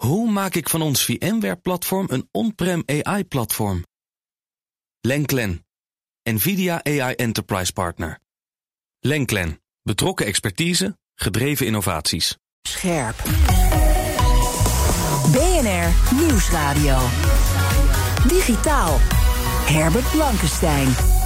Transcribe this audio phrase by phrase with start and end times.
[0.00, 3.84] Hoe maak ik van ons VMware-platform een on-prem AI-platform?
[5.00, 5.66] Lenklen,
[6.22, 8.18] NVIDIA AI Enterprise Partner.
[9.00, 12.36] Lenklen, betrokken expertise, gedreven innovaties.
[12.62, 13.16] Scherp.
[15.32, 16.98] BNR Nieuwsradio.
[18.28, 18.96] Digitaal.
[19.66, 21.19] Herbert Blankenstein.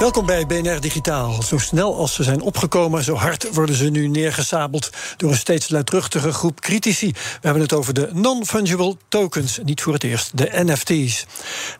[0.00, 1.42] Welkom bij BNR Digitaal.
[1.42, 5.68] Zo snel als ze zijn opgekomen, zo hard worden ze nu neergesabeld door een steeds
[5.68, 7.10] luidruchtige groep critici.
[7.12, 11.26] We hebben het over de non-fungible tokens, niet voor het eerst, de NFT's.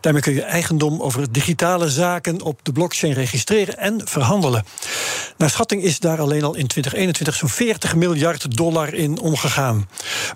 [0.01, 4.65] Daarmee kun je eigendom over digitale zaken op de blockchain registreren en verhandelen.
[5.37, 9.87] Naar schatting is daar alleen al in 2021 zo'n 40 miljard dollar in omgegaan.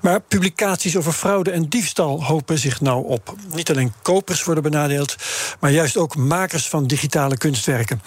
[0.01, 3.35] Maar publicaties over fraude en diefstal hopen zich nou op.
[3.53, 5.15] Niet alleen kopers worden benadeeld,
[5.59, 8.01] maar juist ook makers van digitale kunstwerken.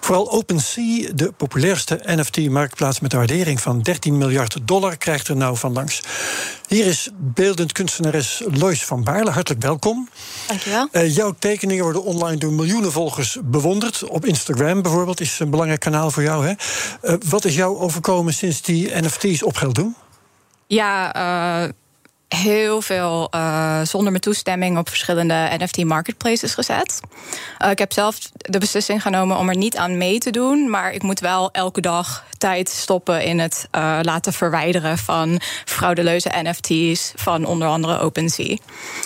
[0.00, 5.56] Vooral OpenSea, de populairste NFT-marktplaats met een waardering van 13 miljard dollar, krijgt er nou
[5.56, 6.02] van langs.
[6.68, 9.30] Hier is beeldend kunstenares Lois van Baarle.
[9.30, 10.08] Hartelijk welkom.
[10.46, 10.88] Dankjewel.
[10.92, 14.04] Uh, jouw tekeningen worden online door miljoenen volgers bewonderd.
[14.08, 16.46] Op Instagram bijvoorbeeld is een belangrijk kanaal voor jou.
[16.46, 16.52] Hè?
[17.02, 19.94] Uh, wat is jou overkomen sinds die NFT's op geld doen?
[20.74, 21.83] Ja, uh
[22.34, 27.00] heel veel uh, zonder mijn toestemming op verschillende NFT marketplaces gezet.
[27.62, 30.92] Uh, ik heb zelf de beslissing genomen om er niet aan mee te doen, maar
[30.92, 37.12] ik moet wel elke dag tijd stoppen in het uh, laten verwijderen van fraudeleuze NFT's
[37.16, 38.56] van onder andere OpenSea.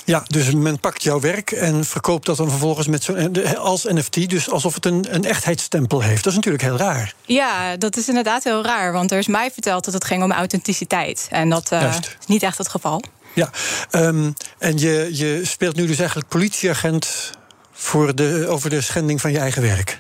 [0.05, 3.15] Ja, dus men pakt jouw werk en verkoopt dat dan vervolgens met zo,
[3.59, 6.25] als NFT, dus alsof het een, een echtheidsstempel heeft.
[6.25, 7.15] Dat is natuurlijk heel raar.
[7.27, 10.33] Ja, dat is inderdaad heel raar, want er is mij verteld dat het ging om
[10.33, 13.03] authenticiteit en dat is niet echt het geval.
[13.35, 13.51] Ja,
[13.91, 17.31] um, en je, je speelt nu dus eigenlijk politieagent
[17.73, 19.99] voor de, over de schending van je eigen werk.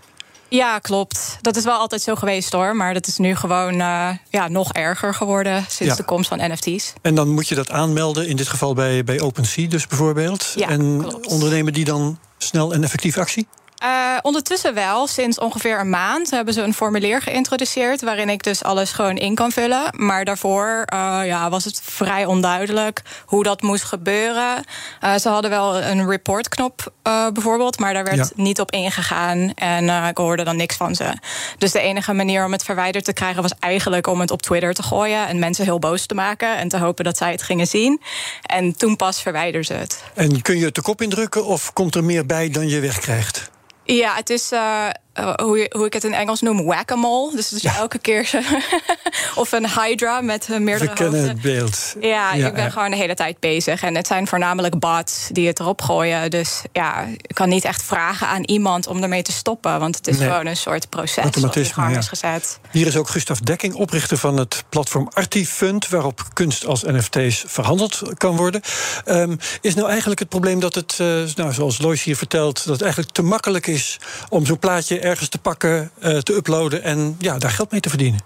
[0.48, 1.38] Ja, klopt.
[1.40, 2.76] Dat is wel altijd zo geweest hoor.
[2.76, 5.94] Maar dat is nu gewoon uh, ja, nog erger geworden sinds ja.
[5.94, 6.92] de komst van NFT's.
[7.02, 10.52] En dan moet je dat aanmelden, in dit geval bij, bij OpenSea dus bijvoorbeeld.
[10.56, 11.26] Ja, en klopt.
[11.26, 13.46] ondernemen die dan snel en effectief actie?
[13.84, 15.06] Uh, ondertussen wel.
[15.06, 18.02] Sinds ongeveer een maand hebben ze een formulier geïntroduceerd...
[18.02, 19.90] waarin ik dus alles gewoon in kan vullen.
[19.92, 24.64] Maar daarvoor uh, ja, was het vrij onduidelijk hoe dat moest gebeuren.
[25.04, 26.92] Uh, ze hadden wel een reportknop
[27.32, 27.78] bijvoorbeeld...
[27.78, 28.28] maar daar werd ja.
[28.34, 31.12] niet op ingegaan en ik hoorde dan niks van ze.
[31.58, 33.42] Dus de enige manier om het verwijderd te krijgen...
[33.42, 35.26] was eigenlijk om het op Twitter te gooien...
[35.26, 38.00] en mensen heel boos te maken en te hopen dat zij het gingen zien.
[38.42, 40.02] En toen pas verwijderden ze het.
[40.14, 43.50] En kun je het de kop indrukken of komt er meer bij dan je wegkrijgt?
[43.96, 44.88] Ja, het is uh,
[45.18, 47.36] uh, hoe, hoe ik het in Engels noem, whack-a-mole.
[47.36, 47.76] Dus, dus ja.
[47.76, 48.30] elke keer.
[49.34, 51.36] of een hydra met uh, meerdere We kennen hoofden.
[51.36, 51.94] het beeld.
[52.00, 52.70] Ja, ja ik ben ja.
[52.70, 53.82] gewoon de hele tijd bezig.
[53.82, 56.30] En het zijn voornamelijk bots die het erop gooien.
[56.30, 59.80] Dus ja, ik kan niet echt vragen aan iemand om ermee te stoppen.
[59.80, 60.28] Want het is nee.
[60.28, 62.58] gewoon een soort proces Automatisme, gang is gezet.
[62.70, 65.88] Hier is ook Gustav Dekking, oprichter van het platform Artifund...
[65.88, 68.60] waarop kunst als NFT's verhandeld kan worden.
[69.06, 72.56] Um, is nou eigenlijk het probleem dat het, uh, nou, zoals Lois hier vertelt...
[72.56, 76.82] dat het eigenlijk te makkelijk is om zo'n plaatje ergens te pakken, uh, te uploaden...
[76.82, 78.20] en ja, daar geld mee te verdienen?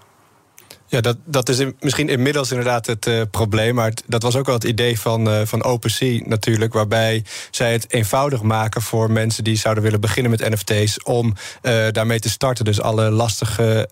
[0.87, 3.75] Ja, dat, dat is in, misschien inmiddels inderdaad het uh, probleem.
[3.75, 6.73] Maar dat was ook wel het idee van, uh, van OpenSea natuurlijk.
[6.73, 11.03] Waarbij zij het eenvoudig maken voor mensen die zouden willen beginnen met NFT's.
[11.03, 11.33] om
[11.91, 12.65] daarmee te starten.
[12.65, 13.89] Dus alle lastige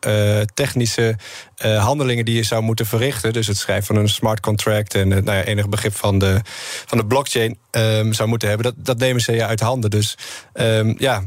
[0.53, 1.15] technische
[1.61, 3.33] handelingen die je zou moeten verrichten.
[3.33, 6.41] Dus het schrijven van een smart contract en nou ja, enig begrip van de,
[6.85, 8.65] van de blockchain um, zou moeten hebben.
[8.65, 9.89] Dat, dat nemen ze je uit handen.
[9.89, 10.17] Dus
[10.53, 11.23] um, ja,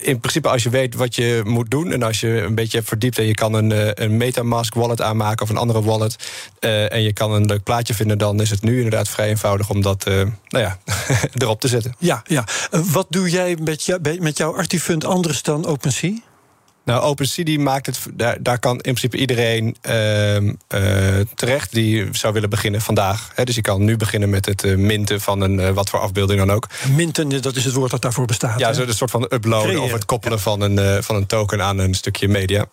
[0.00, 1.92] in principe als je weet wat je moet doen.
[1.92, 5.42] en als je een beetje hebt verdiept en je kan een, een Metamask wallet aanmaken
[5.42, 6.16] of een andere wallet.
[6.60, 9.82] En je kan een leuk plaatje vinden, dan is het nu inderdaad vrij eenvoudig om
[9.82, 10.78] dat nou ja,
[11.38, 11.94] erop te zetten.
[11.98, 12.44] Ja, ja.
[12.70, 16.28] Wat doe jij met, met jouw Artifund anders dan OpenSea?
[16.90, 17.98] Nou, OpenSea die maakt het.
[18.12, 23.30] Daar, daar kan in principe iedereen uh, terecht die zou willen beginnen vandaag.
[23.34, 26.00] He, dus je kan nu beginnen met het uh, minten van een uh, wat voor
[26.00, 26.68] afbeelding dan ook.
[26.94, 28.58] Minten, dat is het woord dat daarvoor bestaat.
[28.58, 29.84] Ja, zo een soort van uploaden Creëren.
[29.84, 30.42] of het koppelen ja.
[30.42, 32.66] van, een, van een token aan een stukje media.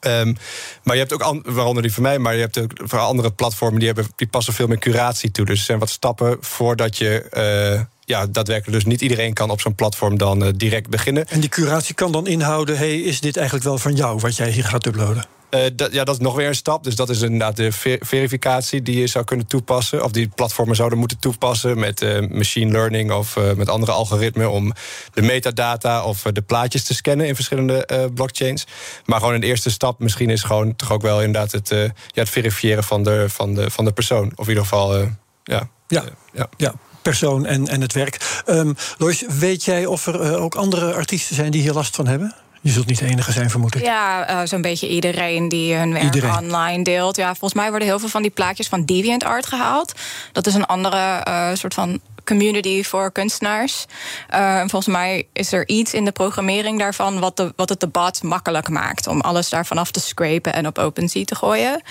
[0.00, 0.36] Um,
[0.82, 3.78] maar je hebt ook, waaronder die van mij, maar je hebt ook voor andere platformen
[3.78, 5.46] die, hebben, die passen veel meer curatie toe.
[5.46, 7.86] Dus er zijn wat stappen voordat je.
[8.08, 11.28] Ja, daadwerkelijk dus niet iedereen kan op zo'n platform dan uh, direct beginnen.
[11.28, 14.50] En die curatie kan dan inhouden: hey, is dit eigenlijk wel van jou wat jij
[14.50, 15.24] hier gaat uploaden?
[15.50, 16.84] Uh, dat, ja, dat is nog weer een stap.
[16.84, 20.04] Dus dat is inderdaad de ver verificatie die je zou kunnen toepassen.
[20.04, 24.50] Of die platformen zouden moeten toepassen met uh, machine learning of uh, met andere algoritmen
[24.50, 24.72] om
[25.12, 28.66] de metadata of de plaatjes te scannen in verschillende blockchains.
[29.04, 32.28] Maar gewoon een eerste stap misschien is gewoon toch ook wel inderdaad het, ja, het
[32.28, 34.32] verifiëren van de, van, de, van de persoon.
[34.34, 34.96] Of in ieder geval,
[35.42, 35.68] ja.
[35.88, 36.48] Ja, ja.
[36.56, 36.74] ja
[37.08, 38.42] persoon en, en het werk.
[38.46, 42.06] Um, Lois, weet jij of er uh, ook andere artiesten zijn die hier last van
[42.06, 42.34] hebben?
[42.60, 43.82] Je zult niet de enige zijn, vermoed ik.
[43.82, 46.36] Ja, uh, zo'n beetje iedereen die hun werk iedereen.
[46.36, 47.16] online deelt.
[47.16, 49.92] Ja, volgens mij worden heel veel van die plaatjes van DeviantArt gehaald.
[50.32, 53.86] Dat is een andere uh, soort van community voor kunstenaars.
[54.34, 58.22] Uh, volgens mij is er iets in de programmering daarvan wat, de, wat het debat
[58.22, 61.82] makkelijk maakt om alles daarvan af te scrapen en op OpenSea te gooien.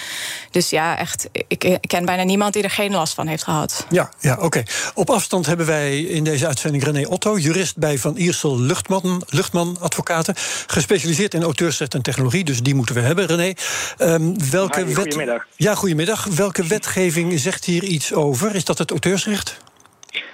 [0.52, 3.86] Dus ja, echt, ik, ik ken bijna niemand die er geen last van heeft gehad.
[3.90, 4.64] Ja, ja oké.
[4.94, 9.78] Op afstand hebben wij in deze uitzending René Otto, jurist bij Van Iersel Luchtman, Luchtman
[9.80, 10.36] Advocaten,
[10.68, 12.44] gespecialiseerd in auteursrecht en technologie.
[12.44, 13.54] Dus die moeten we hebben, René.
[13.98, 15.46] Um, welke Hi, goedemiddag.
[15.56, 16.24] Ja, goedemiddag.
[16.24, 18.56] Welke wetgeving zegt hier iets over?
[18.56, 19.58] Is dat het auteursrecht?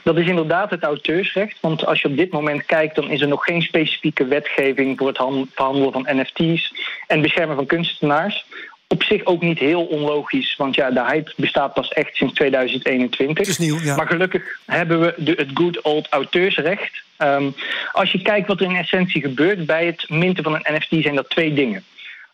[0.03, 1.57] Dat is inderdaad het auteursrecht.
[1.59, 5.07] Want als je op dit moment kijkt, dan is er nog geen specifieke wetgeving voor
[5.07, 5.17] het
[5.53, 6.73] verhandelen van NFT's
[7.07, 8.45] en beschermen van kunstenaars.
[8.87, 13.37] Op zich ook niet heel onlogisch, want ja, de hype bestaat pas echt sinds 2021.
[13.37, 13.95] Het is nieuw, ja.
[13.95, 17.03] Maar gelukkig hebben we de, het good old auteursrecht.
[17.17, 17.55] Um,
[17.91, 21.15] als je kijkt wat er in essentie gebeurt bij het minten van een NFT, zijn
[21.15, 21.83] dat twee dingen.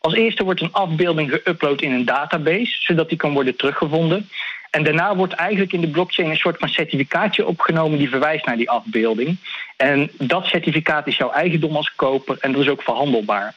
[0.01, 4.29] Als eerste wordt een afbeelding geüpload in een database, zodat die kan worden teruggevonden.
[4.69, 8.57] En daarna wordt eigenlijk in de blockchain een soort van certificaatje opgenomen die verwijst naar
[8.57, 9.38] die afbeelding.
[9.77, 13.56] En dat certificaat is jouw eigendom als koper en dat is ook verhandelbaar.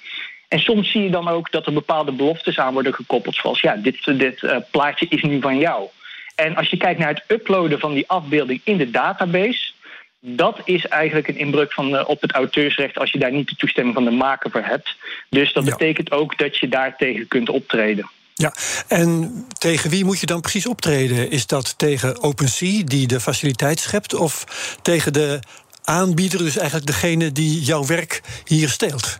[0.49, 3.77] En soms zie je dan ook dat er bepaalde beloftes aan worden gekoppeld, zoals ja,
[3.77, 5.89] dit, dit uh, plaatje is nu van jou.
[6.35, 9.73] En als je kijkt naar het uploaden van die afbeelding in de database,
[10.21, 13.57] dat is eigenlijk een inbreuk van, uh, op het auteursrecht als je daar niet de
[13.57, 14.97] toestemming van de maker voor hebt.
[15.29, 15.71] Dus dat ja.
[15.71, 18.11] betekent ook dat je daartegen kunt optreden.
[18.35, 18.53] Ja,
[18.89, 21.31] en tegen wie moet je dan precies optreden?
[21.31, 24.45] Is dat tegen OpenSea, die de faciliteit schept, of
[24.83, 25.39] tegen de
[25.85, 29.17] aanbieder, dus eigenlijk degene die jouw werk hier steelt?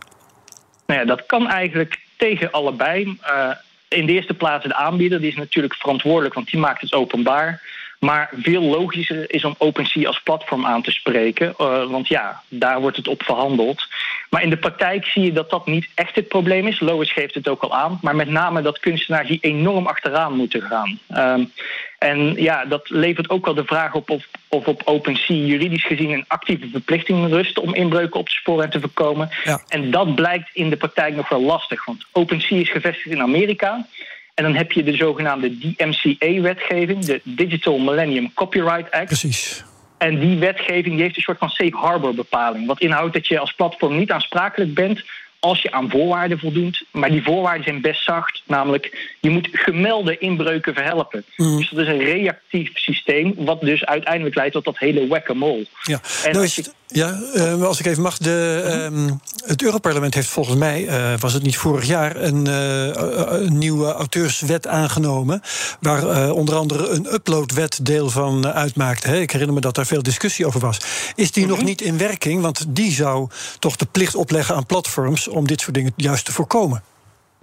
[0.85, 3.17] Nou ja, dat kan eigenlijk tegen allebei.
[3.27, 3.49] Uh,
[3.87, 7.61] in de eerste plaats de aanbieder, die is natuurlijk verantwoordelijk, want die maakt het openbaar.
[8.03, 11.53] Maar veel logischer is om OpenSea als platform aan te spreken.
[11.61, 13.87] Uh, want ja, daar wordt het op verhandeld.
[14.29, 16.79] Maar in de praktijk zie je dat dat niet echt het probleem is.
[16.79, 17.99] Lois geeft het ook al aan.
[18.01, 20.99] Maar met name dat kunstenaars die enorm achteraan moeten gaan.
[21.17, 21.51] Um,
[21.99, 26.11] en ja, dat levert ook wel de vraag op of, of op OpenSea juridisch gezien
[26.11, 29.29] een actieve verplichting rust om inbreuken op te sporen en te voorkomen.
[29.43, 29.61] Ja.
[29.67, 31.85] En dat blijkt in de praktijk nog wel lastig.
[31.85, 33.85] Want OpenSea is gevestigd in Amerika.
[34.33, 39.05] En dan heb je de zogenaamde DMCA-wetgeving, de Digital Millennium Copyright Act.
[39.05, 39.63] Precies.
[39.97, 42.67] En die wetgeving die heeft een soort van safe harbor bepaling.
[42.67, 45.03] Wat inhoudt dat je als platform niet aansprakelijk bent
[45.39, 46.85] als je aan voorwaarden voldoet.
[46.91, 48.42] Maar die voorwaarden zijn best zacht.
[48.47, 51.25] Namelijk, je moet gemelde inbreuken verhelpen.
[51.37, 51.57] Mm.
[51.57, 53.33] Dus dat is een reactief systeem.
[53.37, 55.67] Wat dus uiteindelijk leidt tot dat hele whack-a-mole.
[55.81, 56.01] Ja.
[56.23, 56.63] En nou als je...
[56.87, 58.17] Ja, uh, als ik even mag.
[58.17, 59.11] De, uh,
[59.45, 64.67] het Europarlement heeft volgens mij, uh, was het niet vorig jaar, een, een nieuwe auteurswet
[64.67, 65.41] aangenomen.
[65.79, 69.07] Waar onder andere een uploadwet deel van uitmaakte.
[69.07, 69.19] Hè.
[69.19, 70.77] Ik herinner me dat daar veel discussie over was.
[71.15, 72.41] Is die nog niet in werking?
[72.41, 73.29] Want die zou
[73.59, 76.83] toch de plicht opleggen aan platforms om dit soort dingen juist te voorkomen.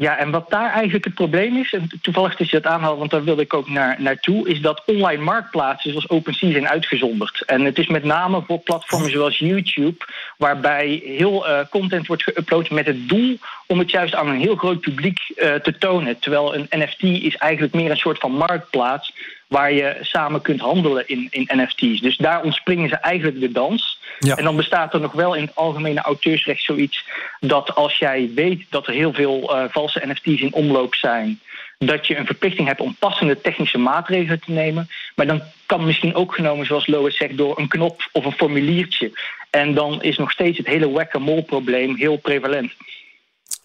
[0.00, 3.10] Ja, en wat daar eigenlijk het probleem is, en toevallig dat je dat aanhaalt, want
[3.10, 7.42] daar wilde ik ook naar, naartoe, is dat online marktplaatsen zoals OpenSea zijn uitgezonderd.
[7.46, 10.04] En het is met name voor platformen zoals YouTube,
[10.36, 13.38] waarbij heel uh, content wordt geüpload met het doel
[13.70, 16.18] om het juist aan een heel groot publiek uh, te tonen.
[16.18, 19.12] Terwijl een NFT is eigenlijk meer een soort van marktplaats
[19.46, 22.00] waar je samen kunt handelen in, in NFT's.
[22.00, 23.98] Dus daar ontspringen ze eigenlijk de dans.
[24.18, 24.36] Ja.
[24.36, 27.04] En dan bestaat er nog wel in het algemene auteursrecht zoiets
[27.40, 31.40] dat als jij weet dat er heel veel uh, valse NFT's in omloop zijn,
[31.78, 34.88] dat je een verplichting hebt om passende technische maatregelen te nemen.
[35.14, 39.12] Maar dan kan misschien ook genomen, zoals Lois zegt, door een knop of een formuliertje.
[39.50, 42.72] En dan is nog steeds het hele whack-a-mole probleem heel prevalent.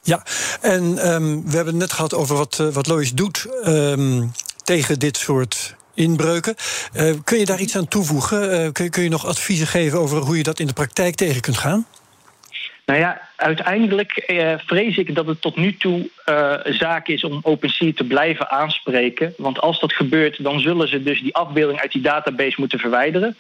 [0.06, 0.24] Ja,
[0.62, 4.32] en um, we hebben het net gehad over wat, uh, wat Lois doet um,
[4.64, 6.56] tegen dit soort inbreuken.
[6.96, 8.66] Uh, kun je daar iets aan toevoegen?
[8.66, 11.42] Uh, kun, kun, je nog adviezen geven over hoe je dat in de praktijk tegen
[11.42, 11.86] kunt gaan?
[12.86, 16.10] Nou ja, uiteindelijk uh, vrees ik dat het tot nu toe
[16.64, 19.34] zaak is om OpenSea te blijven aanspreken.
[19.38, 23.38] Want als dat gebeurt, dan zullen ze dus die afbeelding uit die database moeten verwijderen.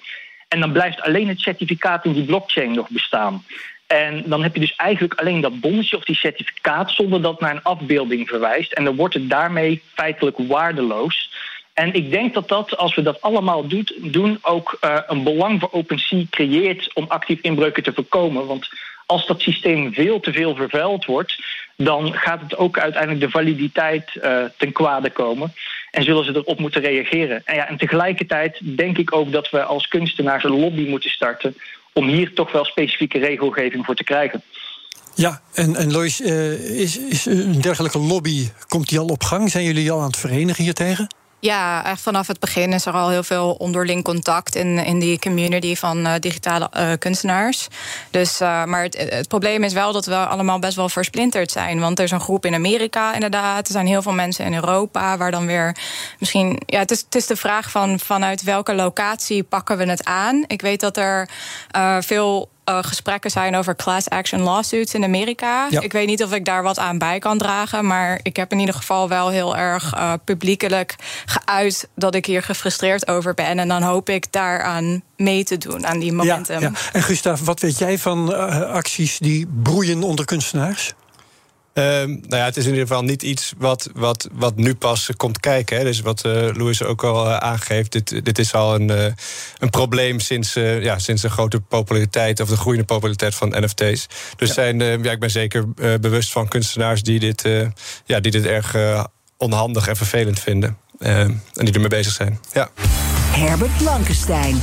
[0.47, 3.43] En dan blijft alleen het certificaat in die blockchain nog bestaan.
[3.87, 7.51] En dan heb je dus eigenlijk alleen dat bonnetje of die certificaat zonder dat naar
[7.51, 8.73] een afbeelding verwijst.
[8.73, 11.29] En dan wordt het daarmee feitelijk waardeloos.
[11.73, 15.59] En ik denk dat dat, als we dat allemaal doet, doen, ook uh, een belang
[15.59, 18.47] voor OpenSea creëert om actief inbreuken te voorkomen.
[18.47, 18.69] Want
[19.05, 21.43] als dat systeem veel te veel vervuild wordt,
[21.77, 25.53] dan gaat het ook uiteindelijk de validiteit uh, ten kwade komen.
[25.91, 27.41] En zullen ze erop moeten reageren.
[27.45, 31.55] En, ja, en tegelijkertijd denk ik ook dat we als kunstenaars een lobby moeten starten
[31.99, 34.43] om hier toch wel specifieke regelgeving voor te krijgen.
[35.13, 39.51] Ja, en, en Lois, uh, is, is een dergelijke lobby, komt die al op gang?
[39.51, 41.07] Zijn jullie al aan het verenigen hiertegen?
[41.39, 45.19] Ja, echt vanaf het begin is er al heel veel onderling contact in, in die
[45.19, 47.67] community van uh, digitale uh, kunstenaars.
[48.09, 51.79] Dus, uh, maar het, het, probleem is wel dat we allemaal best wel versplinterd zijn.
[51.79, 53.67] Want er is een groep in Amerika, inderdaad.
[53.67, 55.75] Er zijn heel veel mensen in Europa waar dan weer
[56.19, 56.61] misschien.
[56.65, 60.43] Ja, het is, het is de vraag van vanuit welke locatie pakken we het aan.
[60.47, 61.29] Ik weet dat er
[61.99, 65.67] veel uh, gesprekken zijn over class action lawsuits in Amerika.
[65.69, 67.87] Ik weet niet of ik daar wat aan bij kan dragen.
[67.87, 70.95] Maar ik heb in ieder geval wel heel erg uh, publiekelijk
[71.25, 73.59] geuit dat ik hier gefrustreerd over ben.
[73.59, 76.61] En dan hoop ik daaraan mee te doen, aan die momentum.
[76.61, 76.91] Ja, ja.
[76.93, 80.93] En Gustav, wat weet jij van uh, acties die broeien onder kunstenaars?
[81.77, 85.09] Um, nou ja, het is in ieder geval niet iets wat, wat, wat nu pas
[85.17, 85.77] komt kijken.
[85.77, 85.83] Hè.
[85.83, 89.05] Dus wat uh, Louis ook al uh, aangeeft, dit, dit is al een, uh,
[89.57, 94.07] een probleem sinds, ja, sinds de grote populariteit of de groeiende populariteit van NFT's.
[94.35, 94.53] Dus ja.
[94.53, 97.43] Zijn, ja, ik ben zeker bewust van kunstenaars die dit,
[98.05, 98.75] ja, die dit erg
[99.37, 100.77] onhandig en vervelend vinden.
[100.99, 102.39] Ehm, en die ermee bezig zijn.
[102.53, 102.69] Ja.
[103.31, 104.61] Herbert Blankenstein.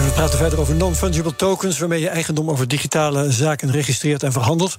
[0.00, 4.74] We praten verder over non-fungible tokens, waarmee je eigendom over digitale zaken registreert en verhandelt.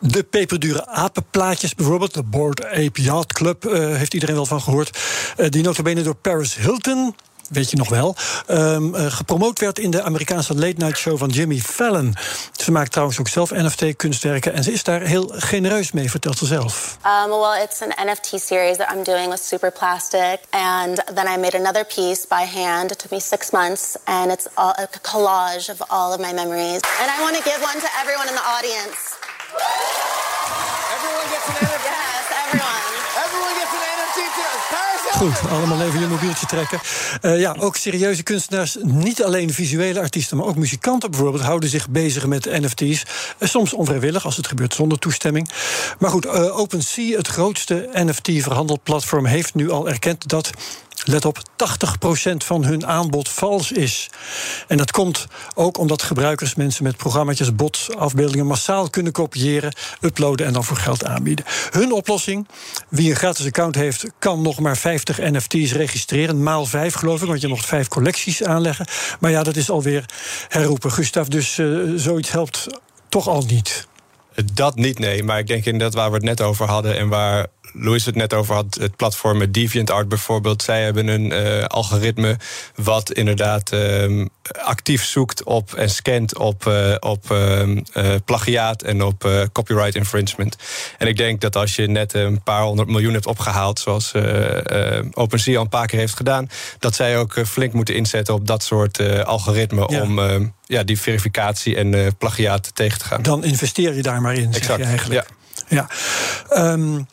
[0.00, 4.98] De peperdure apenplaatjes bijvoorbeeld, de Board Ape Yacht Club, uh, heeft iedereen wel van gehoord.
[5.36, 7.14] Uh, die notabene door Paris Hilton
[7.50, 8.16] weet je nog wel,
[8.48, 12.14] um, uh, gepromoot werd in de Amerikaanse late night show van Jimmy Fallon.
[12.52, 16.46] Ze maakt trouwens ook zelf NFT-kunstwerken en ze is daar heel genereus mee, vertelt ze
[16.46, 16.96] zelf.
[17.06, 21.56] Um, well, it's an NFT series that I'm doing with Superplastic, and then I made
[21.58, 22.90] another piece by hand.
[22.90, 26.80] It took me six months, and it's all, a collage of all of my memories.
[27.00, 28.98] And I want to give one to everyone in the audience.
[30.94, 31.84] Everyone gets an NFT.
[31.84, 32.24] Yes.
[33.24, 34.96] Everyone gets an NFT too.
[35.16, 36.80] Goed, allemaal even je mobieltje trekken.
[37.22, 41.88] Uh, ja, ook serieuze kunstenaars, niet alleen visuele artiesten, maar ook muzikanten bijvoorbeeld, houden zich
[41.88, 43.04] bezig met NFT's.
[43.38, 45.50] Uh, soms onvrijwillig, als het gebeurt zonder toestemming.
[45.98, 50.50] Maar goed, uh, OpenSea, het grootste NFT-verhandelplatform, heeft nu al erkend dat
[51.08, 54.10] let op, 80% van hun aanbod vals is.
[54.68, 60.46] En dat komt ook omdat gebruikers mensen met programma's, bots, afbeeldingen massaal kunnen kopiëren, uploaden
[60.46, 61.44] en dan voor geld aanbieden.
[61.70, 62.48] Hun oplossing:
[62.88, 66.42] wie een gratis account heeft, kan nog maar 50 NFT's registreren.
[66.42, 68.86] Maal 5 geloof ik, want je mocht 5 collecties aanleggen.
[69.20, 70.04] Maar ja, dat is alweer
[70.48, 70.92] herroepen.
[70.92, 72.66] Gustav, dus uh, zoiets helpt
[73.08, 73.86] toch al niet.
[74.52, 75.22] Dat niet, nee.
[75.22, 77.46] Maar ik denk inderdaad waar we het net over hadden en waar
[77.78, 80.62] Louis het net over had, het platform DeviantArt bijvoorbeeld.
[80.62, 82.36] Zij hebben een uh, algoritme
[82.74, 84.28] wat inderdaad um,
[84.62, 90.56] actief zoekt op en scant op, uh, op uh, plagiaat en op copyright infringement.
[90.98, 94.12] En ik denk dat als je net een paar honderd miljoen hebt opgehaald, zoals
[95.12, 98.62] OpenSea al een paar keer heeft gedaan, dat zij ook flink moeten inzetten op dat
[98.62, 100.02] soort algoritme ja.
[100.02, 103.22] om ehm, ja, die verificatie en plagiaat tegen te gaan.
[103.22, 104.64] Dan investeer je daar maar in, exact.
[104.66, 105.26] zeg je eigenlijk.
[105.68, 105.86] Ja.
[106.48, 106.72] ja.
[106.72, 107.06] Um,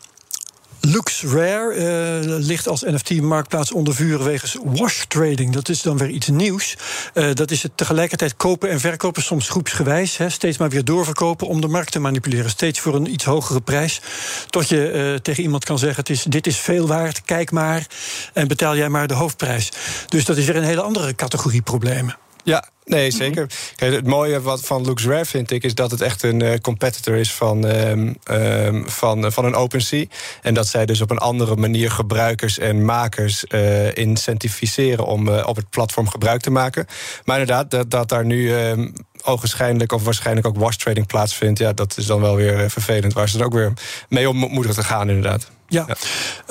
[0.87, 5.53] Lux Rare uh, ligt als NFT-marktplaats onder vuur wegens wash trading.
[5.53, 6.77] Dat is dan weer iets nieuws.
[7.13, 10.17] Uh, dat is het tegelijkertijd kopen en verkopen, soms groepsgewijs.
[10.17, 12.49] Hè, steeds maar weer doorverkopen om de markt te manipuleren.
[12.49, 14.01] Steeds voor een iets hogere prijs.
[14.49, 17.87] Tot je uh, tegen iemand kan zeggen: het is, dit is veel waard, kijk maar.
[18.33, 19.71] En betaal jij maar de hoofdprijs.
[20.07, 22.17] Dus dat is weer een hele andere categorie problemen.
[22.43, 23.17] Ja, nee, mhm.
[23.17, 23.49] zeker.
[23.75, 25.63] Kijk, het mooie wat van LuxRare vind ik...
[25.63, 29.55] is dat het echt een uh, competitor is van, um, um, van, uh, van een
[29.55, 30.05] OpenSea.
[30.41, 35.05] En dat zij dus op een andere manier gebruikers en makers uh, incentiviseren...
[35.05, 36.85] om op het platform gebruik te maken.
[37.25, 38.53] Maar inderdaad, dat, dat daar nu...
[38.53, 41.59] Um, ogenschijnlijk of waarschijnlijk ook wash trading plaatsvindt...
[41.59, 43.13] ja, dat is dan wel weer vervelend.
[43.13, 43.73] Waar ze dan ook weer
[44.09, 45.51] mee om moeten te gaan, inderdaad.
[45.67, 45.85] Ja.
[45.87, 45.95] ja.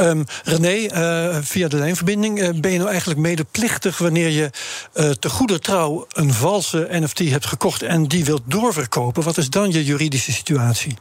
[0.09, 4.51] Um, René, uh, via de lijnverbinding, uh, ben je nou eigenlijk medeplichtig wanneer je
[4.95, 9.23] uh, te goede trouw een valse NFT hebt gekocht en die wilt doorverkopen?
[9.23, 10.97] Wat is dan je juridische situatie?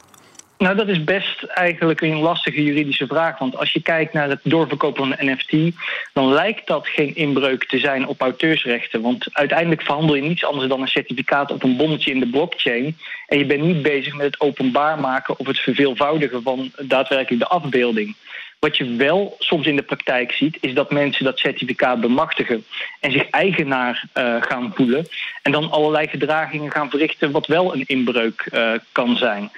[0.61, 3.37] Nou, dat is best eigenlijk een lastige juridische vraag.
[3.39, 5.75] Want als je kijkt naar het doorverkopen van een NFT,
[6.13, 9.01] dan lijkt dat geen inbreuk te zijn op auteursrechten.
[9.01, 12.97] Want uiteindelijk verhandel je niets anders dan een certificaat op een bonnetje in de blockchain.
[13.27, 17.49] En je bent niet bezig met het openbaar maken of het verveelvoudigen van daadwerkelijk de
[17.49, 18.15] afbeelding.
[18.59, 22.65] Wat je wel soms in de praktijk ziet, is dat mensen dat certificaat bemachtigen
[22.99, 25.07] en zich eigenaar uh, gaan voelen.
[25.41, 29.51] En dan allerlei gedragingen gaan verrichten, wat wel een inbreuk uh, kan zijn.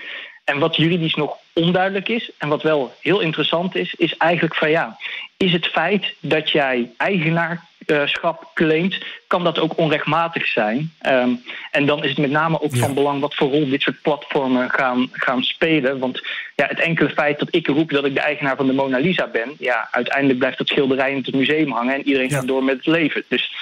[0.43, 4.69] En wat juridisch nog onduidelijk is, en wat wel heel interessant is, is eigenlijk van
[4.69, 4.97] ja,
[5.37, 8.97] is het feit dat jij eigenaarschap claimt,
[9.27, 10.91] kan dat ook onrechtmatig zijn?
[11.07, 12.79] Um, en dan is het met name ook ja.
[12.79, 15.99] van belang wat voor rol dit soort platformen gaan, gaan spelen.
[15.99, 16.21] Want
[16.55, 19.27] ja, het enkele feit dat ik roep dat ik de eigenaar van de Mona Lisa
[19.27, 22.35] ben, ja, uiteindelijk blijft dat schilderij in het museum hangen en iedereen ja.
[22.35, 23.23] gaat door met het leven.
[23.27, 23.53] Dus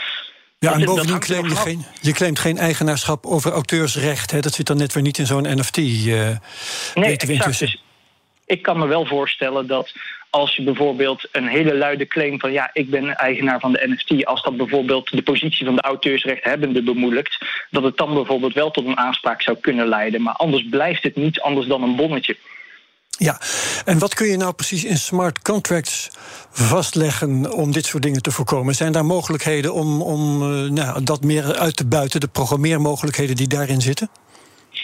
[0.70, 4.32] ja, en bovendien claim je, geen, je claimt geen eigenaarschap over auteursrecht.
[4.32, 4.40] Hè?
[4.40, 5.78] Dat zit dan net weer niet in zo'n NFT.
[5.78, 6.30] Uh,
[6.94, 7.60] nee, exact.
[7.60, 7.82] Dus
[8.46, 9.94] ik kan me wel voorstellen dat
[10.30, 14.26] als je bijvoorbeeld een hele luide claim van ja, ik ben eigenaar van de NFT,
[14.26, 17.38] als dat bijvoorbeeld de positie van de auteursrechthebbende bemoeilijkt,
[17.70, 20.22] dat het dan bijvoorbeeld wel tot een aanspraak zou kunnen leiden.
[20.22, 22.38] Maar anders blijft het niets anders dan een bonnetje.
[23.24, 23.40] Ja,
[23.86, 26.10] en wat kun je nou precies in smart contracts
[26.52, 28.76] vastleggen om dit soort dingen te voorkomen?
[28.76, 33.48] Zijn daar mogelijkheden om, om uh, nou, dat meer uit te buiten, de programmeermogelijkheden die
[33.48, 34.10] daarin zitten?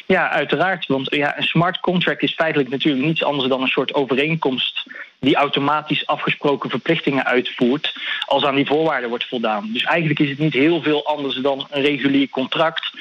[0.05, 0.87] Ja, uiteraard.
[0.87, 4.85] Want ja, een smart contract is feitelijk natuurlijk niets anders dan een soort overeenkomst
[5.19, 7.93] die automatisch afgesproken verplichtingen uitvoert
[8.25, 9.69] als aan die voorwaarden wordt voldaan.
[9.73, 12.91] Dus eigenlijk is het niet heel veel anders dan een regulier contract.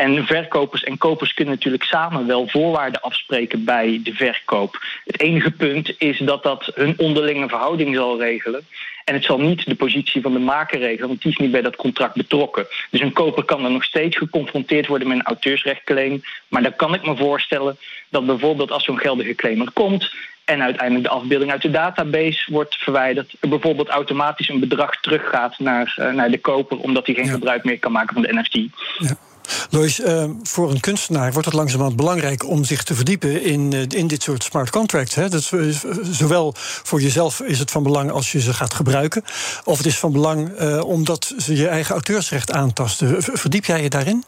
[0.00, 4.84] En verkopers en kopers kunnen natuurlijk samen wel voorwaarden afspreken bij de verkoop.
[5.04, 8.66] Het enige punt is dat dat hun onderlinge verhouding zal regelen.
[9.04, 11.62] En het zal niet de positie van de maker regelen, want die is niet bij
[11.62, 12.66] dat contract betrokken.
[12.90, 16.22] Dus een koper kan dan nog steeds geconfronteerd worden met een auteursrechtclaim.
[16.48, 17.76] Maar dan kan ik me voorstellen
[18.08, 20.14] dat bijvoorbeeld als zo'n geldige claim er komt
[20.44, 25.58] en uiteindelijk de afbeelding uit de database wordt verwijderd, er bijvoorbeeld automatisch een bedrag teruggaat
[25.58, 27.32] naar, uh, naar de koper, omdat hij geen ja.
[27.32, 28.54] gebruik meer kan maken van de NFT.
[28.98, 29.28] Ja.
[29.70, 33.82] Lois, uh, voor een kunstenaar wordt het langzamerhand belangrijk om zich te verdiepen in, uh,
[33.88, 35.14] in dit soort smart contracts.
[35.14, 35.28] Hè?
[35.28, 39.24] Dat is, zowel voor jezelf is het van belang als je ze gaat gebruiken,
[39.64, 43.22] of het is van belang omdat ze je eigen auteursrecht aantasten.
[43.22, 44.24] Verdiep jij je daarin?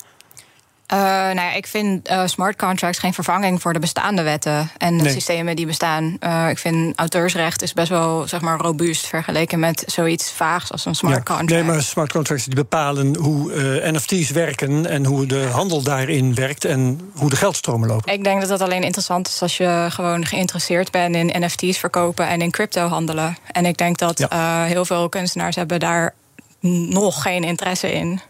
[0.93, 4.97] Uh, nou ja, ik vind uh, smart contracts geen vervanging voor de bestaande wetten en
[4.97, 5.13] de nee.
[5.13, 6.17] systemen die bestaan.
[6.21, 10.85] Uh, ik vind auteursrecht is best wel zeg maar, robuust vergeleken met zoiets vaags als
[10.85, 11.51] een smart ja, contract.
[11.51, 13.53] Nee, maar smart contracts die bepalen hoe
[13.91, 18.13] NFT's werken en hoe de handel daarin werkt en hoe de geldstromen lopen.
[18.13, 22.29] Ik denk dat dat alleen interessant is als je gewoon geïnteresseerd bent in NFT's verkopen
[22.29, 23.37] en in crypto handelen.
[23.53, 24.65] En ik denk dat ja.
[24.65, 26.15] heel veel kunstenaars hebben daar
[26.61, 28.21] nog geen interesse in.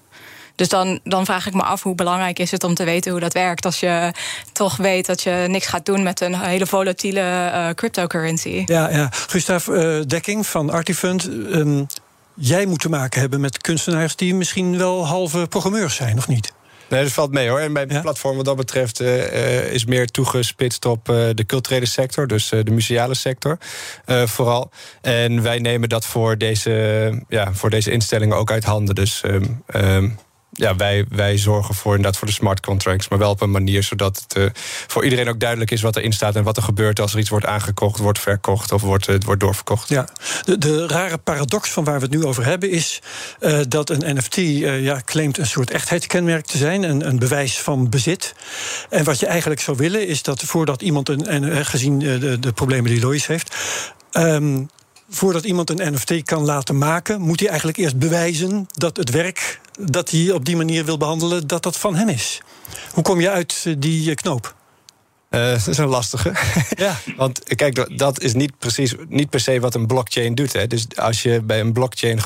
[0.55, 3.21] Dus dan, dan vraag ik me af hoe belangrijk is het om te weten hoe
[3.21, 3.65] dat werkt.
[3.65, 4.13] Als je
[4.53, 8.63] toch weet dat je niks gaat doen met een hele volatiele uh, cryptocurrency.
[8.67, 9.09] Ja, ja.
[9.13, 11.25] Gustav uh, Dekking van Artifund.
[11.25, 11.87] Um,
[12.35, 16.53] jij moet te maken hebben met kunstenaars die misschien wel halve programmeurs zijn, of niet?
[16.89, 17.59] Nee, dat valt mee hoor.
[17.59, 18.01] En mijn ja?
[18.01, 22.65] platform wat dat betreft uh, is meer toegespitst op uh, de culturele sector, dus uh,
[22.65, 23.59] de museale sector
[24.07, 24.71] vooral.
[25.01, 28.95] En wij nemen dat voor deze, ja, voor deze instellingen ook uit handen.
[28.95, 30.19] Dus um, um,
[30.53, 33.83] ja, wij, wij zorgen voor inderdaad voor de smart contracts, maar wel op een manier
[33.83, 34.47] zodat het uh,
[34.87, 37.29] voor iedereen ook duidelijk is wat erin staat en wat er gebeurt als er iets
[37.29, 39.89] wordt aangekocht, wordt verkocht of wordt, uh, wordt doorverkocht.
[39.89, 40.09] Ja,
[40.45, 43.03] de, de rare paradox van waar we het nu over hebben is
[43.41, 47.91] uh, dat een NFT ja, claimt een soort echtheidskenmerk te zijn, een, een bewijs van
[47.91, 48.35] bezit.
[48.91, 52.53] En wat je eigenlijk zou willen is dat voordat iemand, een, en gezien de, de
[52.53, 53.57] problemen die Lois heeft.
[54.13, 54.69] Um,
[55.15, 59.61] voordat iemand een NFT kan laten maken, moet hij eigenlijk eerst bewijzen dat het werk
[59.81, 62.41] dat hij op die manier wil behandelen, dat dat van hem is.
[62.93, 64.55] Hoe kom je uit die knoop?
[65.35, 66.33] Uh, dat is een lastige.
[66.77, 66.97] Ja.
[67.17, 70.53] Want kijk, dat is niet precies niet per se wat een blockchain doet.
[70.53, 70.67] Hè.
[70.67, 72.19] Dus als je bij een blockchain.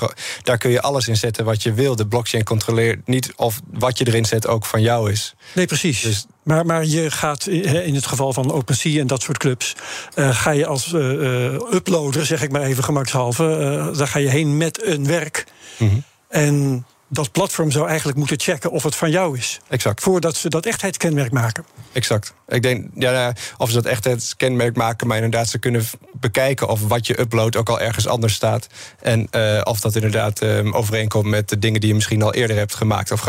[0.43, 1.97] daar kun je alles in zetten wat je wil.
[1.97, 5.35] De blockchain controleert niet of wat je erin zet ook van jou is.
[5.55, 6.01] Nee, precies.
[6.01, 9.75] Dus, maar, maar je gaat in het geval van OpenSea en dat soort clubs.
[10.15, 13.91] Uh, ga je als uh, uploader, zeg ik maar even gemakshalve.
[13.97, 15.45] daar ga je heen met een werk.
[15.79, 16.03] Mm -hmm.
[16.29, 19.61] En dat platform zou eigenlijk moeten checken of het van jou is.
[19.69, 20.03] Exact.
[20.03, 21.65] Voordat ze dat echtheidskenmerk maken.
[21.93, 22.35] Exact.
[22.49, 27.07] Ik denk, ja, of ze dat echtheidskenmerk maken, maar inderdaad, ze kunnen bekijken of wat
[27.07, 28.67] je uploadt ook al ergens anders staat.
[29.01, 32.57] En uh, of dat inderdaad um, overeenkomt met de dingen die je misschien al eerder
[32.57, 33.21] hebt gemaakt of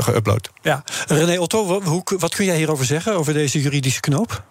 [0.00, 0.50] geüpload.
[0.62, 1.82] Ja, René Otto,
[2.18, 4.42] wat kun jij hierover zeggen, over deze juridische knoop?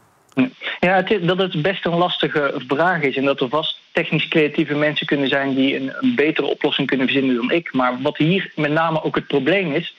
[0.83, 3.15] Ja, het, dat het best een lastige vraag is.
[3.15, 7.35] En dat er vast technisch creatieve mensen kunnen zijn die een, betere oplossing kunnen verzinnen
[7.35, 7.73] dan ik.
[7.73, 9.95] Maar wat hier met name ook het probleem is,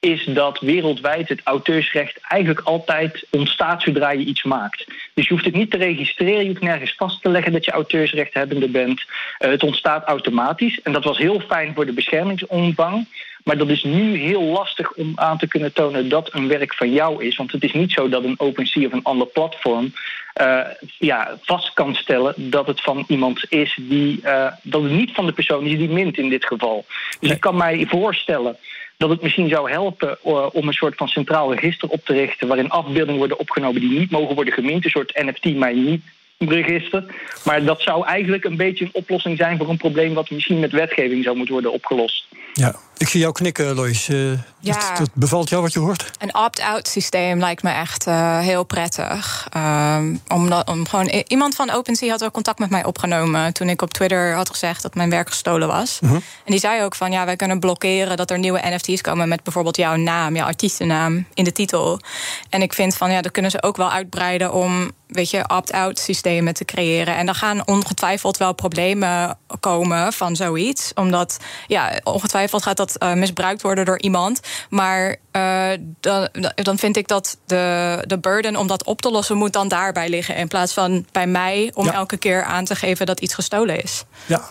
[0.00, 4.84] is dat wereldwijd het auteursrecht eigenlijk altijd ontstaat zodra je iets maakt.
[5.14, 7.70] Dus je hoeft het niet te registreren, je hoeft nergens vast te leggen dat je
[7.70, 9.04] auteursrechthebbende bent.
[9.38, 10.80] Uh, het ontstaat automatisch.
[10.82, 13.06] En dat was heel fijn voor de beschermingsomvang.
[13.44, 16.92] Maar dat is nu heel lastig om aan te kunnen tonen dat een werk van
[16.92, 17.36] jou is.
[17.36, 19.92] Want het is niet zo dat een OpenSea of een ander platform
[20.40, 20.60] uh,
[20.98, 24.20] ja, vast kan stellen dat het van iemand is die.
[24.24, 26.84] Uh, dat het niet van de persoon is die mint in dit geval.
[27.20, 28.56] Dus ik kan mij voorstellen
[28.96, 32.48] dat het misschien zou helpen uh, om een soort van centraal register op te richten.
[32.48, 34.84] waarin afbeeldingen worden opgenomen die niet mogen worden gemint.
[34.84, 36.02] Een soort NFT, maar niet
[36.38, 37.04] register.
[37.44, 40.72] Maar dat zou eigenlijk een beetje een oplossing zijn voor een probleem wat misschien met
[40.72, 42.26] wetgeving zou moeten worden opgelost.
[42.52, 44.08] Ja, Ik zie jou knikken, Lois.
[44.08, 44.72] Uh, ja.
[44.72, 46.10] dat, dat, bevalt jou wat je hoort?
[46.18, 49.48] Een opt-out systeem lijkt me echt uh, heel prettig.
[49.56, 53.52] Um, omdat, om gewoon, iemand van OpenSea had ook contact met mij opgenomen...
[53.52, 55.98] toen ik op Twitter had gezegd dat mijn werk gestolen was.
[56.00, 56.14] Mhm.
[56.14, 58.16] En die zei ook van, ja, wij kunnen blokkeren...
[58.16, 60.36] dat er nieuwe NFT's komen met bijvoorbeeld jouw naam...
[60.36, 62.00] jouw artiestennaam in de titel.
[62.48, 64.52] En ik vind van, ja, dat kunnen ze ook wel uitbreiden...
[64.52, 67.16] om weet je, opt-out systemen te creëren.
[67.16, 70.92] En dan gaan ongetwijfeld wel problemen komen van zoiets.
[70.94, 74.40] Omdat, ja, ongetwijfeld gaat dat uh, misbruikt worden door iemand.
[74.70, 75.68] Maar uh,
[76.00, 79.36] dan, dan vind ik dat de, de burden om dat op te lossen...
[79.36, 80.36] moet dan daarbij liggen.
[80.36, 81.92] In plaats van bij mij om Ja.
[81.92, 84.04] elke keer aan te geven dat iets gestolen is.
[84.26, 84.42] Ja,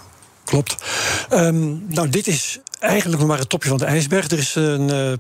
[0.44, 0.76] klopt.
[1.30, 4.30] Ehm, nou, dit is eigenlijk nog maar het topje van de ijsberg.
[4.32, 5.14] Er is een eh,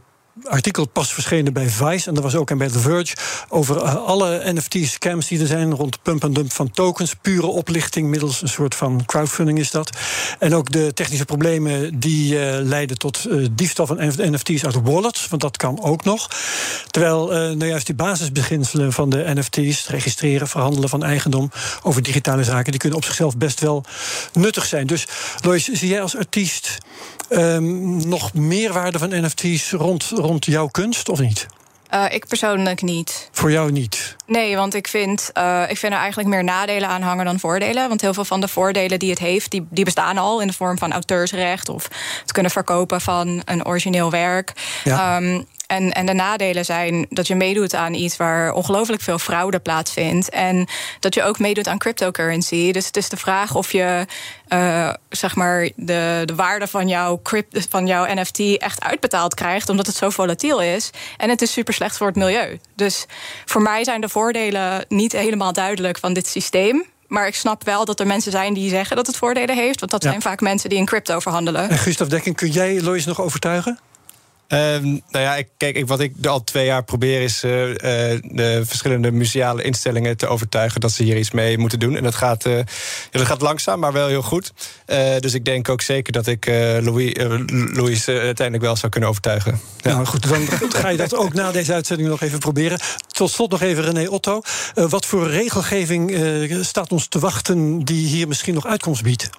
[0.44, 2.08] artikel pas verschenen bij Vice...
[2.08, 3.16] en dat was ook en bij The Verge...
[3.50, 7.14] over eh, alle NFT-scams die er zijn rond pump en dump van tokens.
[7.22, 9.90] Pure oplichting middels een soort van crowdfunding is dat.
[10.40, 15.28] En ook de technische problemen die eh, leiden tot eh, diefstal van NFT's uit wallets...
[15.28, 16.30] want dat kan ook nog.
[16.88, 19.88] Terwijl nou juist die basisbeginselen van de NFT's...
[19.88, 21.52] registreren, verhandelen van eigendom
[21.84, 22.72] over digitale zaken...
[22.72, 23.84] die kunnen op zichzelf best wel
[24.34, 24.88] nuttig zijn.
[24.88, 25.08] Dus
[25.42, 26.78] Lois, zie jij als artiest
[27.30, 31.48] ehm, nog meerwaarde van NFT's rond, rond jouw kunst of niet?
[31.94, 33.30] Uh, ik persoonlijk niet.
[33.32, 34.16] Voor jou niet.
[34.26, 37.88] Nee, want ik vind, uh, ik vind er eigenlijk meer nadelen aan hangen dan voordelen.
[37.88, 40.54] Want heel veel van de voordelen die het heeft, die, die bestaan al in de
[40.54, 41.88] vorm van auteursrecht of
[42.22, 44.54] het kunnen verkopen van een origineel werk.
[44.84, 45.18] Ja.
[45.18, 49.60] Um, en, en de nadelen zijn dat je meedoet aan iets waar ongelooflijk veel fraude
[49.60, 50.30] plaatsvindt.
[50.30, 50.68] En
[51.00, 52.72] dat je ook meedoet aan cryptocurrency.
[52.72, 54.06] Dus het is de vraag of je
[54.50, 59.70] uh, zeg maar de, de waarde van jouw, crypt, van jouw NFT echt uitbetaald krijgt.
[59.70, 60.90] Omdat het zo volatiel is.
[61.18, 62.60] En het is super slecht voor het milieu.
[62.76, 63.06] Dus
[63.46, 66.84] voor mij zijn de voordelen niet helemaal duidelijk van dit systeem.
[67.08, 69.80] Maar ik snap wel dat er mensen zijn die zeggen dat het voordelen heeft.
[69.80, 70.10] Want dat Ja.
[70.10, 71.70] zijn vaak mensen die in crypto verhandelen.
[71.70, 73.80] En Gustav Dekking, kun jij Lois nog overtuigen?
[74.48, 77.76] Ehm, nou ja, ik, kijk, ik, wat ik al twee jaar probeer is uh, uh,
[78.22, 81.96] de verschillende museale instellingen te overtuigen dat ze hier iets mee moeten doen.
[81.96, 82.64] En dat gaat, uh, ja,
[83.12, 84.54] dat gaat langzaam, maar wel heel goed.
[85.20, 86.46] dus ik denk ook zeker dat ik
[86.82, 87.14] Louis,
[87.74, 89.60] Louis uiteindelijk wel zou kunnen overtuigen.
[89.78, 89.92] Ja.
[89.94, 90.48] Nou goed, dan
[90.82, 92.80] ga je dat ook na deze uitzending nog even proberen.
[93.08, 94.42] Tot slot nog even René Otto.
[94.74, 96.18] wat voor regelgeving
[96.62, 99.30] staat ons te wachten die hier misschien nog uitkomst biedt?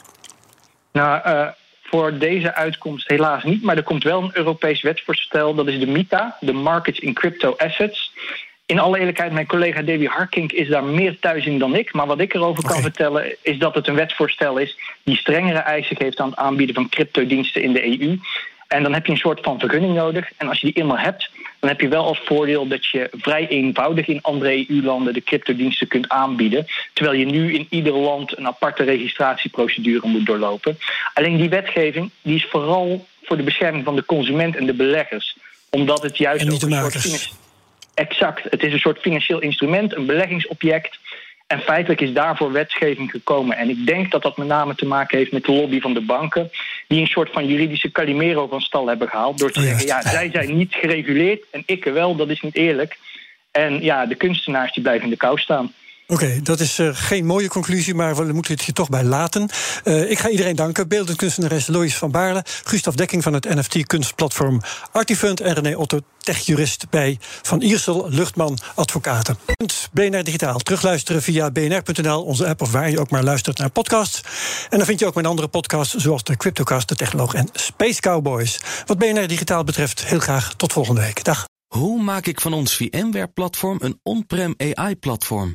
[0.92, 1.52] Nou,
[1.94, 3.62] voor deze uitkomst helaas niet.
[3.62, 5.54] Maar er komt wel een Europees wetsvoorstel.
[5.54, 8.12] Dat is de MITA, de Markets in Crypto Assets.
[8.66, 11.92] In alle eerlijkheid, mijn collega Davy Harkink is daar meer thuis in dan ik.
[11.92, 14.78] Maar wat ik erover kan vertellen is dat het een wetsvoorstel is...
[15.04, 18.18] die strengere eisen geeft aan het aanbieden van cryptodiensten in de EU.
[18.68, 20.30] En dan heb je een soort van vergunning nodig.
[20.36, 21.30] En als je die eenmaal hebt,
[21.64, 25.88] dan heb je wel als voordeel dat je vrij eenvoudig in andere EU-landen de cryptodiensten
[25.88, 26.66] kunt aanbieden.
[26.92, 30.78] Terwijl je nu in ieder land een aparte registratieprocedure moet doorlopen.
[31.14, 35.36] Alleen die wetgeving die is vooral voor de bescherming van de consument en de beleggers.
[35.70, 37.32] Omdat het juist En niet de makers.
[37.94, 38.42] Exact.
[38.50, 40.98] Het is een soort financieel instrument, een beleggingsobject.
[41.46, 43.56] En feitelijk is daarvoor wetgeving gekomen.
[43.56, 46.00] En ik denk dat dat met name te maken heeft met de lobby van de
[46.00, 46.50] banken.
[46.88, 49.38] Die een soort van juridische Calimero van stal hebben gehaald.
[49.38, 52.56] Door te Oh, zeggen, ja, zij zijn niet gereguleerd en ik wel, dat is niet
[52.56, 52.98] eerlijk.
[53.50, 55.72] En ja, de kunstenaars die blijven in de kou staan.
[56.06, 59.48] Oké, dat is uh, geen mooie conclusie, maar we moeten het hier toch bij laten.
[59.84, 60.88] Uh, ik ga iedereen danken.
[60.88, 64.60] Beeldend kunstenares Lois van Baarle, Gustav Dekking van het NFT-kunstplatform
[64.92, 69.38] Artifund en René Otto, techjurist bij Van Iersel, Luchtman, Advocaten.
[69.92, 70.58] BNR Digitaal.
[70.58, 74.20] Terugluisteren via bnr.nl, onze app of waar je ook maar luistert naar podcasts.
[74.68, 78.00] En dan vind je ook mijn andere podcasts, zoals de Cryptocast, de Technoloog en Space
[78.00, 78.60] Cowboys.
[78.86, 81.24] Wat BNR Digitaal betreft, heel graag tot volgende week.
[81.24, 81.44] Dag.
[81.74, 85.54] Hoe maak ik van ons VMware-platform een on-prem AI-platform?